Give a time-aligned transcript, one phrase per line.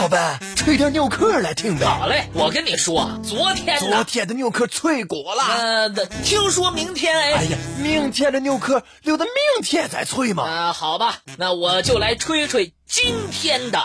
[0.00, 1.84] 老板，吹点牛壳来听呗。
[1.84, 5.44] 好嘞，我跟你说，昨天昨天的牛壳脆骨了。
[5.44, 5.90] 呃，
[6.24, 7.32] 听说明天哎。
[7.34, 10.44] 哎呀，明天的牛壳留到明天再吹嘛。
[10.44, 13.78] 啊，好吧，那我就来吹吹今天的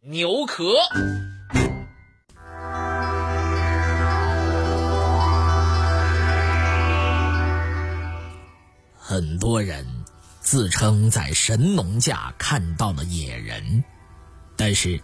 [0.00, 0.72] 牛壳。
[8.98, 9.86] 很多人
[10.40, 13.84] 自称在神农架看到了野人，
[14.56, 14.98] 但是。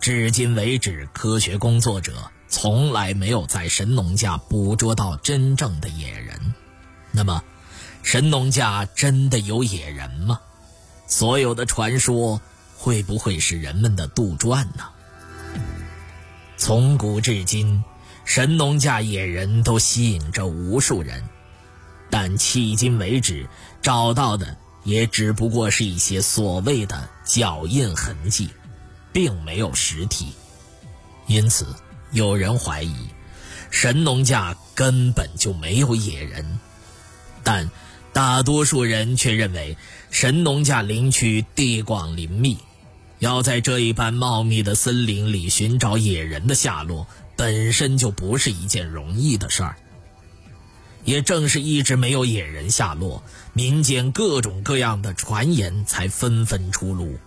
[0.00, 6.54] 至今为止，科学工作者从来没有在神农架捕捉到真正的野人。
[7.10, 7.42] 那么，
[8.02, 10.40] 神农架真的有野人吗？
[11.08, 12.40] 所有的传说
[12.76, 14.84] 会不会是人们的杜撰呢？
[16.56, 17.82] 从古至今，
[18.24, 21.28] 神农架野人都吸引着无数人，
[22.10, 23.48] 但迄今为止
[23.82, 28.50] 找到的也只不过是一些所谓的脚印痕迹。
[29.16, 30.26] 并没有实体，
[31.26, 31.74] 因此
[32.12, 32.94] 有人怀疑
[33.70, 36.58] 神农架根本就没有野人，
[37.42, 37.70] 但
[38.12, 39.78] 大多数人却认为
[40.10, 42.58] 神农架林区地广林密，
[43.18, 47.06] 要在这一般茂密的森林里寻找野人的下落，
[47.36, 49.76] 本身就不是一件容易的事儿。
[51.06, 53.22] 也正是一直没有野人下落，
[53.54, 57.18] 民间各种各样的传言才纷纷出炉，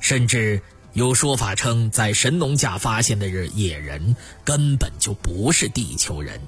[0.00, 0.62] 甚至。
[0.96, 4.16] 有说法称，在神农架发现的野人
[4.46, 6.40] 根本就不是地球人，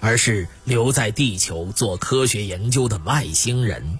[0.00, 3.98] 而是留在地球做科学研究的外星人。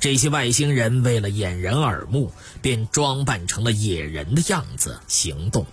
[0.00, 2.32] 这些外星人为了掩人耳目，
[2.62, 5.66] 便装扮成了野人的样子行动。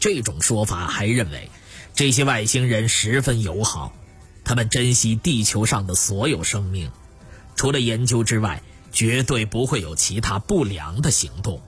[0.00, 1.50] 这种说法还认为，
[1.94, 3.92] 这些外星人十分友好，
[4.44, 6.90] 他们珍惜地球上的所有生命，
[7.54, 11.60] 除了研究之外，绝对不会有其他不良的行动。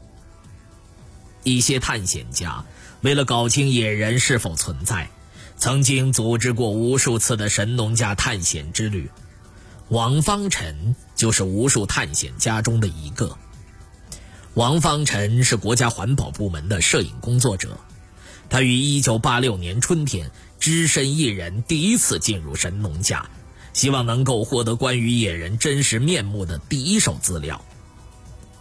[1.47, 2.65] 一些探险家
[3.03, 5.11] 为了搞清野人是否存在，
[5.57, 9.09] 曾经组织过无数次的神农架探险之旅。
[9.89, 13.39] 王方辰就是无数探险家中的一个。
[14.55, 17.79] 王方辰是国家环保部门的摄影工作者，
[18.51, 23.31] 他于1986年春天只身一人第一次进入神农架，
[23.73, 27.65] 希望能够获得关于野人真实面目的第一手资料。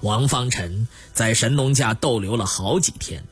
[0.01, 3.23] 王方辰在神农架逗留了好几天，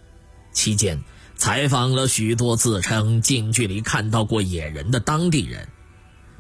[0.54, 1.04] 期间
[1.36, 5.68] 采访了许多自称近距离看到过野人的当地人。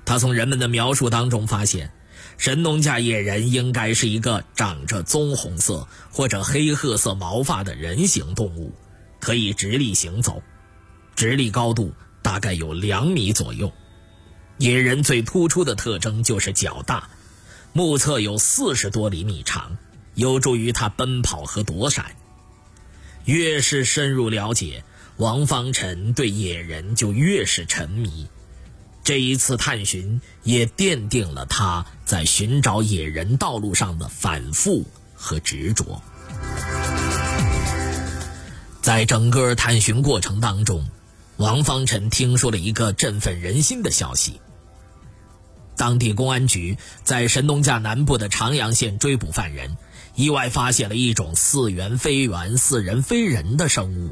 [0.05, 1.91] 他从人们的描述当中发现，
[2.37, 8.73] 神农架野人应该是一个长着棕红色或者黑褐色毛发的人形动物，
[9.19, 10.41] 可以直立行走，
[11.15, 13.71] 直立高度大概有两米左右。
[14.57, 17.09] 野人最突出的特征就是脚大，
[17.71, 19.77] 目测有四十多厘米长。
[20.15, 22.15] 有助于他奔跑和躲闪。
[23.25, 24.83] 越是深入了解，
[25.17, 28.27] 王方辰对野人就越是沉迷。
[29.03, 34.85] 这一次探寻也奠定了他在寻找野人道路上的反复
[35.15, 36.01] 和执着。
[38.81, 40.85] 在整个探寻过程当中，
[41.37, 44.39] 王方辰听说了一个振奋人心的消息：
[45.75, 49.77] 当地公安局在神农架南部的长阳县追捕犯人。
[50.15, 54.11] 意外发现了一种似猿非猿、似人非人的生物，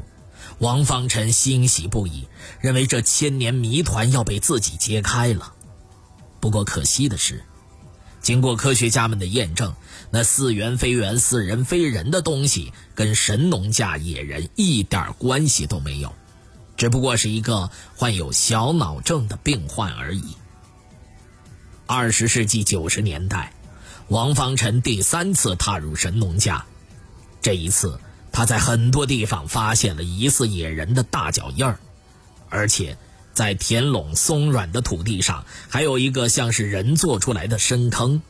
[0.58, 2.26] 王方辰欣喜不已，
[2.60, 5.52] 认为这千年谜团要被自己揭开了。
[6.40, 7.44] 不过可惜的是，
[8.20, 9.74] 经过科学家们的验证，
[10.10, 16.12] 那似猿非猿、似人非人的东西跟神农架野人一点关系都没有，
[16.76, 20.34] 只不过是一个患有小脑症的病患而已。
[21.94, 23.52] 二十世纪九十年代。
[24.08, 26.64] 王方辰第三次踏入神农架，
[27.42, 28.00] 这一次
[28.32, 31.78] 他在很多地方发现了疑似野人的大脚印儿，
[32.48, 32.96] 而且
[33.34, 38.22] 在田垄松软的土地上还有一个像是人做出来的深坑，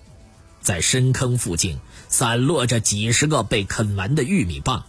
[0.61, 1.78] 在深坑附近
[2.09, 4.87] 散落着几十个被啃完的玉米棒。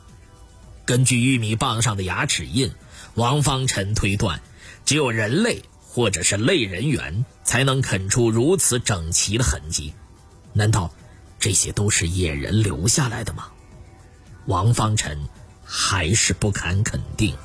[0.83, 2.71] 根据玉米棒上的牙齿印，
[3.13, 4.42] 王方辰推断，
[4.83, 5.62] 只有人类
[5.94, 9.94] 或者是类人猿才能啃出如此整齐的痕迹。
[10.51, 10.92] 难道
[11.38, 13.45] 这些都是野人留下来的吗？
[14.48, 15.19] 王方辰
[15.63, 17.38] 还是不敢肯定。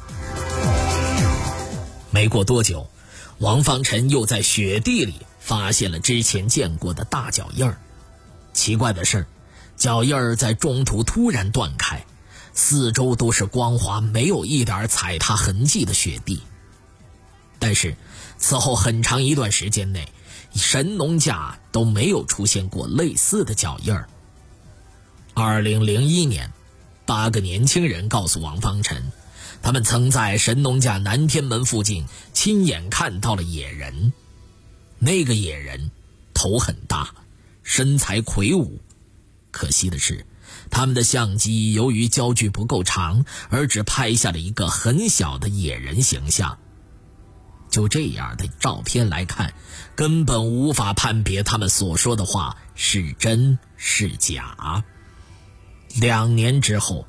[2.11, 2.89] 没过多久，
[3.37, 7.79] 王方辰又在雪地里发现了之前见过的大脚印儿。
[8.55, 9.27] 奇怪的是，
[9.77, 12.07] 脚印儿在中途突然断开，
[12.55, 16.41] 四周都是光滑、没有一点踩踏痕迹的雪地。
[17.59, 17.97] 但是
[18.39, 20.09] 此后很长一段时间内。
[20.55, 24.09] 神农架都没有出现过类似的脚印儿。
[25.35, 26.51] 二零零一年，
[27.05, 29.13] 八个年轻人告诉王方辰，
[29.63, 34.13] 他们曾在神农架南天门附近亲眼看到了野人。
[34.99, 35.91] 那个野人
[36.33, 37.15] 头很大，
[37.63, 38.81] 身材魁梧。
[39.51, 40.27] 可惜的是，
[40.71, 46.59] 他们的相机由于焦距不够长，而只拍下了一个很小的野人形象。
[47.71, 49.53] 就这样的照片来看，
[49.95, 54.85] 根本无法判别他们所说的话是真是假。
[55.95, 57.07] 两年之后，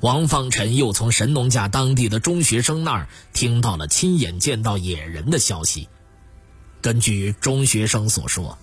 [0.00, 5.88] 王方辰又从神农架当地的中学生那儿听到了亲眼见到野人的消息。
[6.80, 8.58] 根据中学生所说，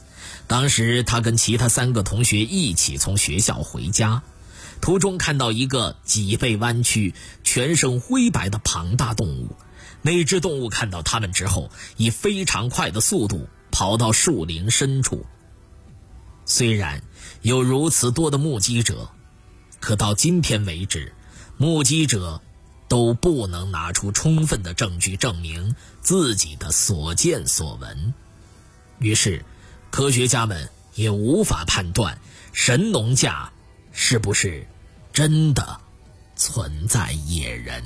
[0.48, 4.24] 当时他跟其他三个同学一起从学校回家，
[4.80, 7.14] 途中看到一个脊背弯曲、
[7.44, 9.56] 全身灰白的庞大动物。
[10.02, 15.26] 那只动物看到他们之后，以非常快的速度跑到树林深处。
[16.46, 17.02] 虽然
[17.42, 19.10] 有如此多的目击者，
[19.80, 21.14] 可到今天为止，
[21.58, 22.42] 目击者
[22.88, 28.14] 都不能拿出充分的证据证明自己的所见所闻。
[29.00, 29.44] 于是，
[29.90, 32.20] 科学家们也无法判断
[32.54, 33.52] 神农架
[33.92, 34.68] 是不是
[35.12, 35.82] 真的
[36.36, 37.84] 存在野人。